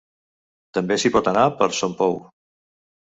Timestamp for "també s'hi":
0.77-1.11